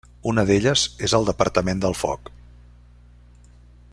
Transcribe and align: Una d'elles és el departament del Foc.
Una 0.29 0.43
d'elles 0.49 0.85
és 1.07 1.13
el 1.17 1.27
departament 1.27 1.85
del 1.85 1.97
Foc. 2.01 2.33